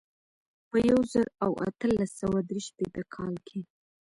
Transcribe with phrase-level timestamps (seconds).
[0.69, 3.59] په یو زر او اتلس سوه درې شپېته کال کې.